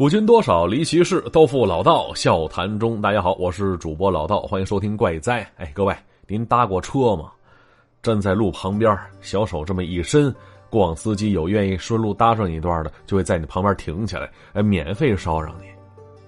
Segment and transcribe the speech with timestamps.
[0.00, 3.02] 古今多少离奇事，都付老道笑谈中。
[3.02, 5.46] 大家好，我是主播老道，欢迎收听怪哉。
[5.58, 5.94] 哎，各位，
[6.26, 7.30] 您搭过车吗？
[8.02, 10.34] 站在路旁边，小手这么一伸，
[10.70, 15.66] 过往司机有愿意顺路搭上一段的，就会在你旁边停下来，哎，免费捎上你。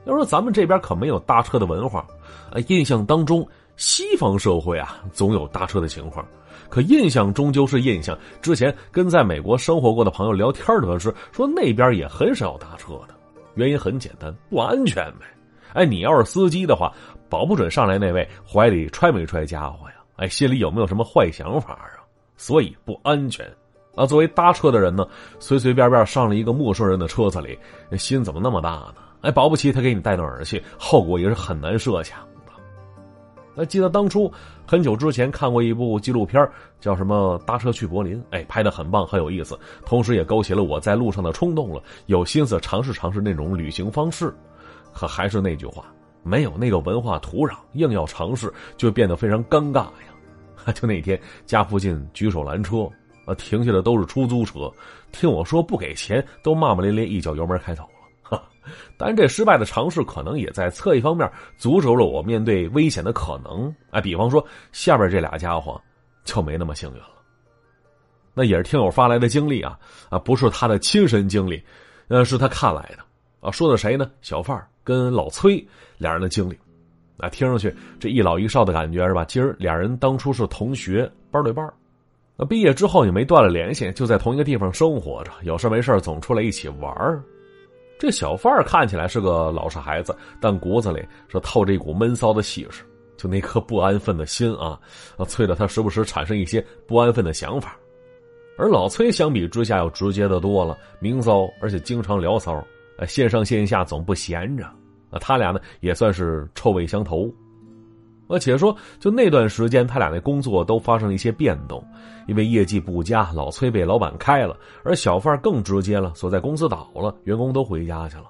[0.05, 2.07] 要说咱们这边可没有搭车的文化，
[2.51, 3.49] 呃，印象当中
[3.79, 6.23] 西方社会啊，总有搭车的情况。
[6.69, 8.15] 可印象终究是印象。
[8.43, 13.15] 之前跟在美国生活过的朋友聊天得知，说那边也很少搭车的。
[13.55, 15.27] 原因很简单，不安全呗。
[15.73, 16.93] 哎，你要是司机的话，
[17.29, 19.95] 保不准上来那位怀里揣没揣家伙呀？
[20.17, 22.05] 哎，心里有没有什么坏想法啊？
[22.37, 23.47] 所以不安全。
[23.95, 25.07] 啊，作为搭车的人呢，
[25.39, 27.59] 随随便便上了一个陌生人的车子里，
[27.99, 28.95] 心怎么那么大呢？
[29.23, 32.19] 哎，保不齐他给你带到哪儿去，后果也是很难设想。
[33.55, 34.33] 那记得当初
[34.67, 36.49] 很久之前看过一部纪录片，
[36.81, 38.17] 叫什么《搭车去柏林》？
[38.31, 44.33] 哎，拍的很棒，很有意思，同时也勾起了我在路上的冲动了，有心思尝试尝试那种旅行方式。
[44.93, 45.85] 可还是那句话，
[46.23, 50.73] 没有那个文化土壤，硬要尝试就变得非常尴尬呀。
[50.75, 52.89] 就那天家附近举手拦车，
[53.27, 54.71] 啊，停下的都是出租车，
[55.11, 57.85] 听我说不给钱，都骂骂咧咧，一脚油门开走
[58.97, 63.75] 但这失败的尝试可能也在侧一方面阻止了我面对危险的可能。
[63.91, 65.81] 哎，比方说下边这俩家伙
[66.25, 67.09] 就没那么幸运了。
[68.35, 71.63] 那也是听友发来的经历啊啊，不是他的亲身经历，
[72.09, 72.99] 呃，是他看来的
[73.41, 73.51] 啊。
[73.51, 74.11] 说的谁呢？
[74.23, 75.63] 小范儿跟老崔
[75.99, 76.59] 俩人的经历。
[77.19, 79.25] 啊，听上去这一老一少的感觉是吧？
[79.27, 81.71] 今儿俩人当初是同学，班对班
[82.35, 87.23] 那毕业之后也没断了联系，就在同一个地方生活着，有事没事总出来一起玩儿。
[88.03, 92.83] 这小范儿看起来是个老实孩子，但骨子里是透着一股闷骚的气势，
[93.17, 94.77] 就那颗不安分的心啊，
[95.17, 97.77] 啊催得他时不时产生一些不安分的想法。
[98.59, 102.61] 而老崔相比之下要直接的多了，明骚而且经常聊骚，
[103.07, 104.69] 线上线下总不闲着。
[105.09, 107.33] 那他俩呢也算是臭味相投。
[108.33, 111.87] 而且说，就那段时间，他俩那工作都发生了一些变动，
[112.27, 118.25] 因为业绩不佳，老崔被老板开了，而小范更直接了，所在公司倒了，员工都回家去了。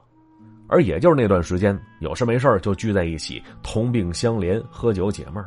[0.66, 5.44] 而也就是那段时间，有事没事就聚在一起，同病相怜，喝酒解闷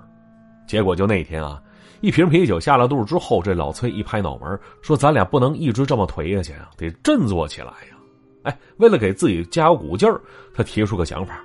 [0.65, 1.61] 结果就那天啊，
[1.99, 7.97] 一瓶啤酒下了肚之后，这老崔一拍脑门说：“咱俩不能一直这么颓下去啊，得振作起来呀！”
[8.43, 10.21] 哎，为了给自己加油鼓劲儿，
[10.53, 11.39] 他提出个想法，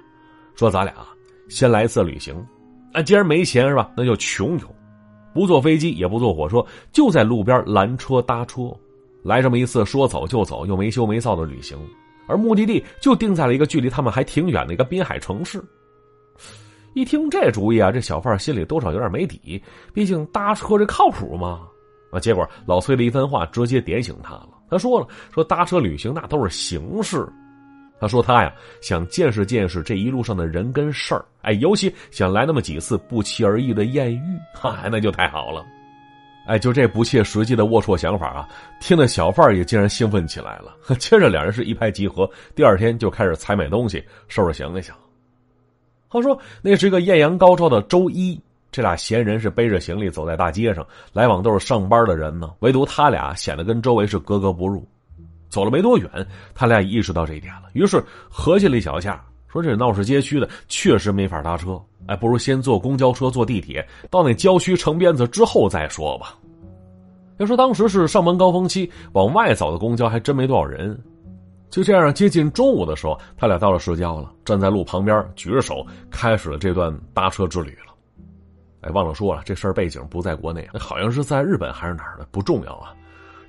[0.55, 0.95] 说：“咱俩
[1.49, 2.35] 先来一次旅行。”
[2.93, 3.91] 啊，既然没钱是吧？
[3.97, 4.75] 那就穷游，
[5.33, 8.71] 不坐飞机也不坐火车，就在路边拦车搭车，
[9.23, 11.79] 来这么一次说走就走又没羞没臊的旅行，
[12.27, 15.63] 而目的地就定在了一个距离他们还挺远的一个滨海城市。
[16.95, 19.63] 一听这主意啊，这小贩心里多少有点没底，
[19.95, 21.61] 毕竟搭车这靠谱吗？
[22.11, 24.49] 啊，结果老崔的一番话直接点醒他了。
[24.69, 27.25] 他说了，说搭车旅行那都是形式。
[28.01, 35.65] 他说：“他呀，想见识见识这一路上的人跟事儿，哎，尤其想来那么几次不期而遇的艳遇，哈， 那就太好了。
[36.47, 38.49] 哎，就这不切实际的龌龊想法啊，
[38.81, 40.75] 听得小贩也竟然兴奋起来了。
[40.99, 44.91] 接着两人是一拍即合，第二天就开始采买东西，收拾行李去。
[46.09, 48.41] 话说那是一个艳阳高照的周一，
[48.73, 54.85] 这俩闲人是背着行李走在大街上，来往都是上班的人呢，唯独他俩显得跟周围是格格不入。”
[55.51, 56.09] 走了没多远，
[56.55, 66.37] 他俩意识到这一点了，于是合计了一小下，说：“这闹市街区的确实没法搭车，哎，不如先坐公交车、坐地铁，到那郊区城边子之后再说吧。”
[67.39, 70.99] 要说当时是上班高峰期，往外走的公交还真没多少人。
[71.71, 77.95] 就这样，接近中午的时候，他俩到了市郊了，站在路旁边，举着手，开始了这段搭车之旅了。
[78.83, 82.93] 哎，忘了说了，这事儿背景不在国内，好像是在日本还是哪儿的，不重要啊。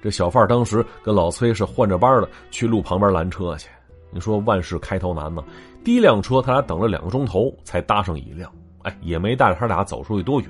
[0.02, 3.70] 这小贩当时跟老崔是换着班的去路旁边拦车去。
[4.10, 5.42] 你说万事开头难呢，
[5.84, 8.52] 第一辆车他俩等了两个钟头才搭上一辆，
[8.82, 10.50] 哎，也没带着他俩走出去多远。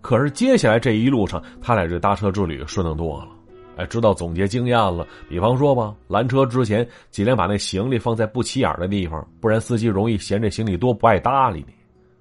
[0.00, 3.28] 可是接下来这一路上，他俩这搭车之旅顺当多了。
[3.76, 5.04] 哎，知道总结经验了。
[5.28, 11.74] 比方说吧，拦车之前尽量把那行李放在不起眼的地方，不然司机容易嫌这行李多不爱搭理你。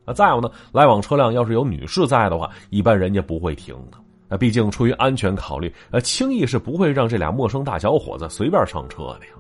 [0.06, 3.98] 啊，再有呢，来往车辆要是有女士在的话，一般人家不会停的。
[4.34, 9.34] 那毕竟出于安全考虑，呃，轻易是不会让这俩陌生大小伙子随便上车的呀。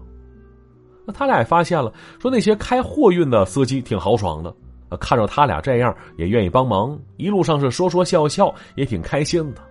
[1.03, 4.53] 那他俩也发现了，说那些开货运的司机挺豪爽的，
[4.97, 9.61] 看着他俩这样也愿意帮忙，一路上是说说笑笑，也挺开心的。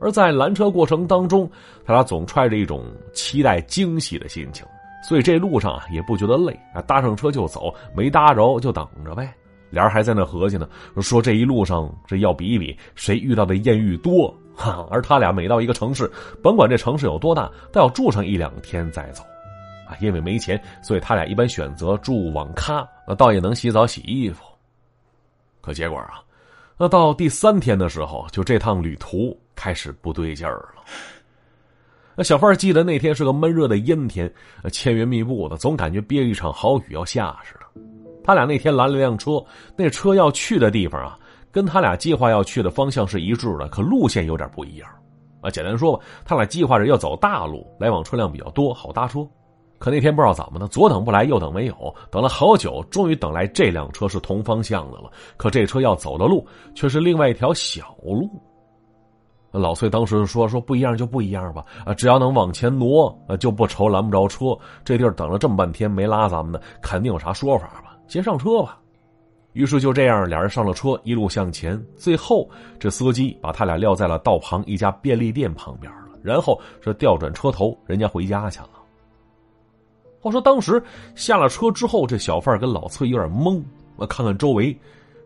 [0.00, 1.48] 而在拦车过程当中，
[1.84, 4.66] 他俩总揣着一种期待惊喜的心情，
[5.08, 9.32] 所以这路上啊也不觉得累啊，搭上车就走，没搭着就等着呗。
[9.72, 10.68] 俩人还在那合计呢，
[11.00, 14.86] 说这一路上这要比一比谁遇到的艳遇多哈。
[14.90, 16.08] 而他俩每到一个城市，
[16.42, 19.24] 甭管这城市有多大，都要住上一两天再走。
[19.88, 24.44] 啊，因为没钱，所以他俩一般选择住网咖，那倒也能洗澡洗衣服。
[25.60, 26.22] 可结果啊，
[26.76, 30.82] 那到第三天的时候，就这趟旅途开始不对劲儿了。
[32.14, 34.30] 那小范记得那天是个闷热的阴天，
[34.70, 37.91] 千云密布的，总感觉憋一场好雨要下似的。
[38.24, 39.42] 他俩那天拦了辆车，
[39.76, 41.18] 那车要去的地方啊，
[41.50, 44.88] 跟他俩计划要去的方向是一致的，可路线有点不一样。
[45.40, 49.26] 啊，简单说吧，他俩计划着要走大路，来往车辆比较多，好搭车。
[49.78, 55.10] 可那天不知道怎么的，左等不来，右等没有，等了好久，终于等来这辆车是同方向的了。
[55.36, 58.30] 可这车要走的路却是另外一条小路。
[59.50, 64.56] 老崔当时说：“说不一样就不一样吧，啊，只要能往前挪，啊，就不愁拦不着车。
[64.84, 67.91] 这地儿等了这么半天没拉咱们的，肯定有啥说法吧？
[68.12, 68.78] 先上车吧。”
[69.54, 71.82] 于是就这样，俩人上了车，一路向前。
[71.96, 72.46] 最后，
[72.78, 78.68] 这司机把他俩撂在了道旁一家便利店旁边了，然后这调转车头，人家回家去了。
[80.20, 80.82] 话说当时
[81.14, 83.62] 下了车之后，这小贩跟老崔有点懵。
[83.96, 84.78] 我看看周围，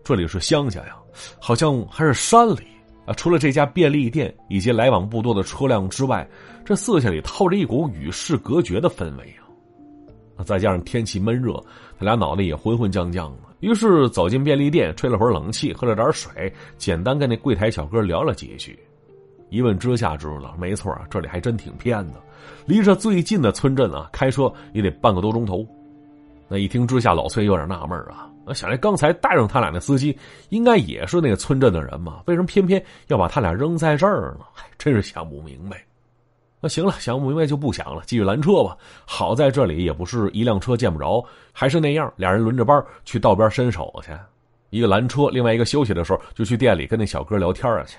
[0.04, 0.96] 这里是乡下呀，
[1.40, 2.66] 好像还是山里
[3.04, 3.12] 啊。
[3.14, 6.28] 除了这家便利店以及来往不多的车辆之外，
[6.64, 9.45] 这四下里透着一股与世隔绝的氛围啊。
[10.44, 11.54] 再加上天气闷热，
[11.98, 13.38] 他俩脑袋也昏昏降降的。
[13.60, 18.78] 于是走进便利店，吹了会儿冷气，喝了点水，简单跟那柜台小哥聊了几句。
[19.48, 22.14] 一问之下知道了，没错这里还真挺偏的，
[22.66, 25.66] 离着最近的村镇啊，开车也得半个多钟头。
[26.48, 30.16] 那一听之下，老崔有点纳闷啊，那想来刚才带上他俩那司机，
[30.50, 32.22] 应该也是那个村镇的人嘛？
[32.26, 34.44] 为什么偏偏要把他俩扔在这儿呢？
[34.52, 35.82] 还真是想不明白。
[36.60, 38.76] 那行了，想不明白就不想了，继续拦车吧。
[39.04, 44.10] 好在这里也不是一辆车见不着，还是那样，俩人轮着班去道边伸手去。
[44.70, 47.98] 一个拦车，另外一个休息的时候就去店里跟那小哥聊天啊去。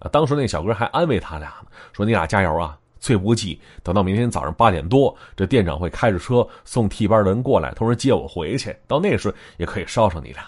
[0.00, 8.74] 啊，当时那小哥还安慰他俩呢，说：“你俩加油啊，最不济等到明天早上八点多，这店长会开着车送替班的人过来，同时接我回去。
[8.88, 10.42] 到那时也可以捎上你俩。”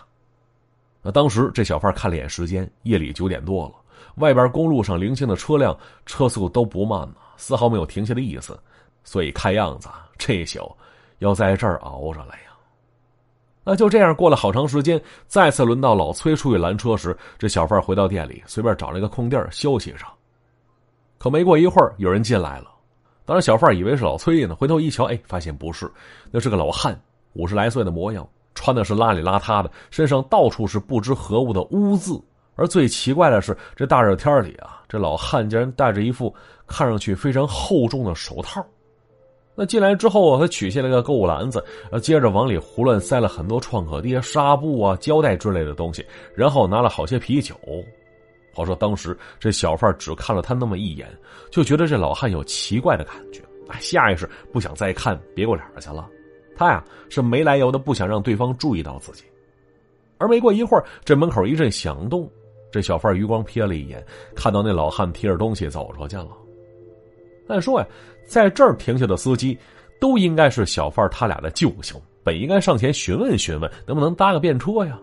[1.01, 3.75] 那当时这小贩看了眼时间，夜里九点多了，
[4.17, 7.15] 外边公路上零星的车辆车速都不慢呢。
[7.37, 8.59] 丝毫没有停下的意思，
[9.05, 10.75] 所以看样子这宿
[11.19, 12.53] 要在这儿熬着了呀。
[13.63, 20.07] 那就这样过了好长时间，再次轮到老崔出去拦车时，这小贩回到店里，随便找了一个空地休息着。
[21.19, 22.71] 可没过一会儿，有人进来了。
[23.25, 25.91] 当时小贩以为是老崔呢，回头一瞧，哎，发现不是，
[26.31, 26.99] 那是个老汉，
[27.33, 32.19] 五十来岁的模样，穿的是邋里邋遢的，身上到处是不知何物的污渍。
[32.57, 36.35] 而最奇怪的是，这大热天里啊，这老汉竟然戴着一副
[36.67, 38.65] 看上去非常厚重的手套。
[39.55, 41.65] 那进来之后啊，他取下了个购物篮子，
[42.03, 46.05] 接着往里胡乱塞了很多创可贴、纱布啊、胶带之类的东西，
[46.35, 47.55] 然后拿了好些啤酒。
[48.53, 51.07] 话说当时这小贩只看了他那么一眼，
[51.51, 56.09] 就觉得这老汉有奇怪的感觉，哎，下意识不想再看，别过脸去了。
[56.57, 59.25] 他呀是没来由的不想让对方注意到自己。
[60.19, 62.31] 而没过一会儿，这门口一阵响动。
[62.77, 66.29] 这小贩余光瞥了一眼，看到那老汉提着东西走出去了。
[67.49, 67.87] 按说呀，
[68.27, 69.57] 在这儿停下的司机
[69.99, 75.01] 都应该是小贩他俩的救星，本应该上前询问询问，能不能搭个便车呀。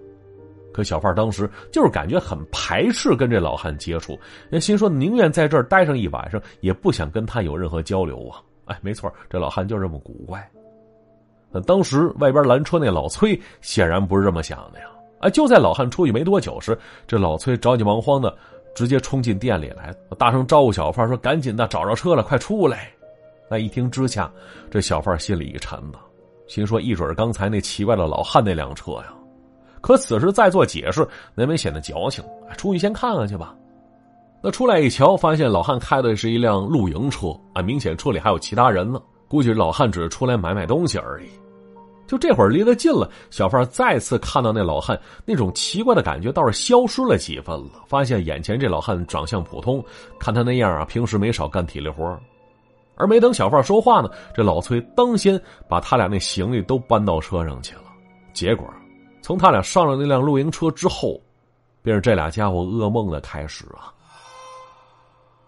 [0.71, 4.19] 可小贩当时就是感觉很排斥跟这老汉接触，
[4.61, 8.39] 心说宁愿在这儿待上一晚上，也不想跟他有任何交流啊。
[8.65, 10.47] 哎，没错，这老汉就这么古怪。
[11.51, 14.85] 那当时外边拦车那老崔显然不是这么想的呀。
[15.23, 15.29] 啊！
[15.29, 16.77] 就在老汉出去没多久时，
[17.07, 18.35] 这老崔着急忙慌的
[18.75, 22.89] 直接冲进店里来，大声招呼小贩说：“赶紧的，找着车了，快出来！”
[23.49, 24.31] 那一听之下，
[24.69, 25.99] 这小贩心里一沉呐，
[26.47, 29.13] 心说：“一准刚才那奇怪的老汉那辆车呀！”
[29.79, 32.23] 可此时再做解释，难免显得矫情。
[32.57, 33.55] 出去先看看去吧。
[34.41, 39.01] 那出来一瞧，发现老汉开的是一辆露营车，啊，明显车里还有其他人呢。
[39.27, 41.27] 估计老汉只是出来买买东西而已。
[42.13, 47.83] 就这会儿离得近了，小贩再次看到那老汉，那种奇怪的感觉倒是消失了几分了。
[47.87, 49.83] 发现眼前这老汉长相普通，
[50.19, 52.15] 看他那样啊，平时没少干体力活
[52.97, 57.85] 而没等小贩说话呢，这老崔当先把他俩那行李都搬到车上去了。
[58.31, 58.71] 结果，
[59.23, 61.19] 从他俩上了那辆露营车之后，
[61.81, 63.89] 便是这俩家伙噩梦的开始啊。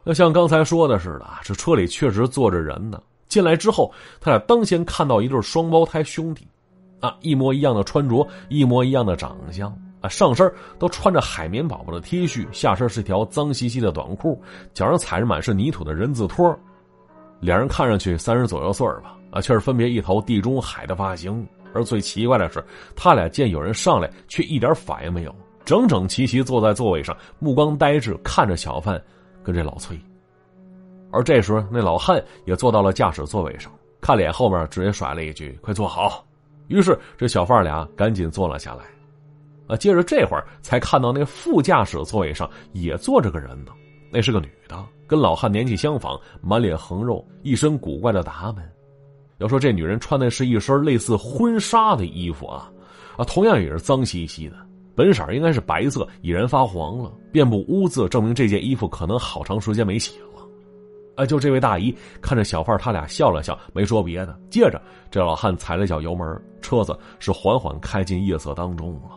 [0.04, 3.00] 那像刚才说的似的，这车里确实坐着人呢。
[3.28, 3.92] 进来之后，
[4.22, 6.48] 他俩当先看到一对双胞胎兄弟，
[7.06, 9.72] 啊，一模一样的穿着，一模一样的长相，
[10.02, 14.42] 啊，上身都穿着海绵宝宝的 T 恤，下身是条脏兮兮的短裤，
[14.74, 16.58] 脚上踩着满是泥土的人字拖。
[17.42, 21.46] 两人看上去三十左右岁吧，啊，却是分别一头地中海的发型。
[21.74, 22.64] 而最奇怪的是，
[22.96, 29.00] 他俩见有人上来，却一点反应没有，整整齐齐坐在座位上，目光呆滞看着小范
[29.44, 30.00] 跟这老崔。
[31.12, 33.72] 而这时，那老汉也坐到了驾驶座位上，
[34.02, 36.26] 看脸后面直接甩了一句：“快坐好。”
[36.68, 38.84] 于是这小贩俩赶紧坐了下来。
[39.68, 43.72] 啊，接着这会儿才看到那副驾驶座位上也坐着个人呢，
[44.12, 48.64] 那是个女的，跟老汉年纪相仿，满脸横肉，一身古怪的打扮。
[49.40, 52.72] 要说这女人穿的是一身类似婚纱的衣服啊，
[53.18, 54.56] 啊，同样也是脏兮兮的，
[54.96, 60.35] 本色应该是白色，已然发黄了，遍布污渍，证明这件衣服可能好长时间没洗了。
[61.16, 64.38] 啊，就这位大姨看着小贩他俩笑了笑，没说别的。
[64.50, 69.12] 接着，这老汉踩了脚油门，车子是缓缓开进夜色当中了。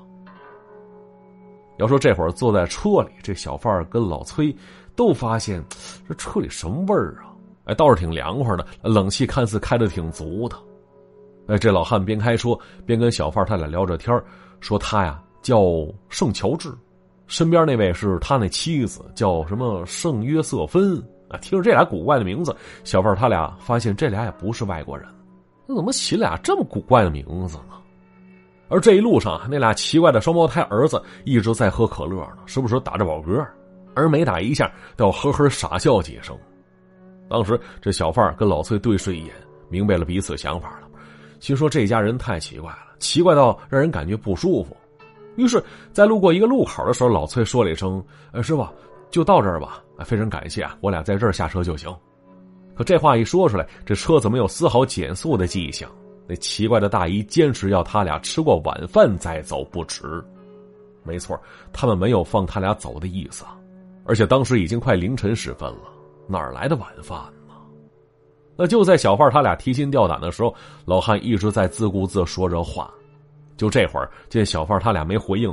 [1.79, 4.55] 要说这会儿坐在车里，这小贩跟老崔
[4.97, 5.65] 都发现
[6.09, 7.35] 这车里什么味儿啊？
[7.65, 10.57] 哎，倒是挺凉快的，冷气看似开的挺足的。
[11.49, 14.21] 哎，这老汉边开车边跟小贩他俩聊着天
[14.61, 15.63] 说他呀叫
[16.09, 16.73] 圣乔治，
[17.27, 21.37] 身边那位是他那妻子，叫什么圣约瑟芬啊。
[21.39, 22.55] 听着这俩古怪的名字，
[22.85, 25.07] 小贩他俩发现这俩也不是外国人，
[25.67, 27.75] 那怎么起俩这么古怪的名字呢？
[28.69, 33.47] 而这一路上，那俩奇怪的双胞胎儿子一直在喝可乐呢，时不时打着饱嗝，
[33.95, 36.37] 而每打一下都要呵呵傻笑几声。
[37.31, 39.35] 当时这小贩跟老崔对视一眼，
[39.71, 40.89] 明白了彼此想法了，
[41.41, 44.77] 心说这家人太奇怪了，奇怪到让人感觉不舒服。
[45.37, 48.67] 于是，在路过一个路口的时候，老崔说了一声：“呃，师傅，
[49.11, 49.83] 就到这儿吧。
[50.05, 51.95] 非常感谢啊，我俩在这儿下车就行。”
[52.77, 55.91] 可这话一说出来，这车子没有丝毫减速的迹象。
[56.29, 60.23] 那奇怪的大姨坚持要他俩吃过晚饭再走不迟。
[61.03, 61.41] 没错，
[61.73, 63.45] 他们没有放他俩走的意思，
[64.05, 65.91] 而且当时已经快凌晨时分了。
[66.29, 67.55] 哪儿来的晚饭呢？
[68.57, 72.93] 那就在小贩他俩提心吊胆的时候，老汉一直在自顾自说着话。
[73.57, 75.53] 就这会儿，见小贩他俩没回应，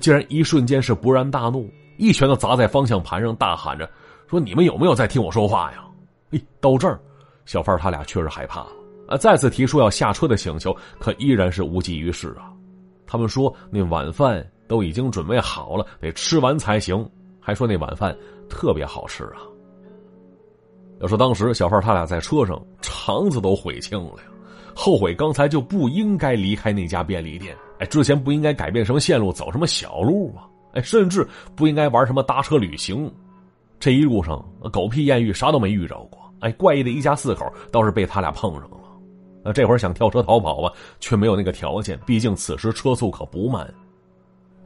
[0.00, 3.88] 竟然一瞬间是勃然大怒，一拳头砸在方向盘上，大喊着
[4.28, 5.84] ：“说你们有没有在听我说话呀？”
[6.32, 7.00] 哎，到这儿，
[7.44, 8.70] 小范他俩确实害怕了
[9.08, 9.16] 啊！
[9.16, 12.52] 再次提出要下车的请求，可依然是无济于事啊。
[13.06, 17.08] 他们说那晚饭都已经准备好了，得吃完才行，
[17.40, 18.16] 还说那晚饭
[18.48, 19.42] 特别好吃啊。
[21.00, 24.24] 要说当时小范他俩在车上肠子都悔青了呀，
[24.74, 31.26] 后悔刚才就不应该离开那家便利店，哎，之前不应该改变什么线路走什么小路啊，哎，甚至
[31.56, 33.10] 不应该玩什么搭车旅行。
[33.80, 38.76] 这一路上狗屁艳遇啥都没遇着过，哎，怪异的一家四口倒是被他俩碰上了。
[39.42, 43.72] 那这会儿想跳车逃跑吧，却没有那个条件，毕竟此时车速可不慢。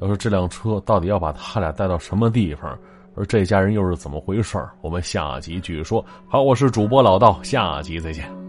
[0.01, 2.79] 要说这辆车到底要把他俩带到什么地方？
[3.17, 6.05] 而这家人又是怎么回事我们下集继续说。
[6.29, 8.48] 好，我是主播老道，下集再见。